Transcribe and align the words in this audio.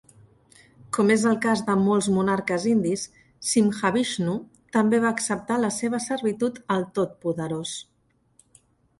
Com 0.95 1.09
és 1.15 1.23
el 1.31 1.35
cas 1.41 1.59
de 1.65 1.73
molts 1.81 2.05
monarques 2.13 2.63
indis, 2.71 3.03
Simhavishnu 3.49 4.33
també 4.77 5.01
va 5.03 5.11
acceptar 5.17 5.59
la 5.65 5.69
seva 5.75 5.99
servitud 6.07 6.57
al 6.77 6.87
Tot 6.97 7.13
Poderós. 7.27 7.75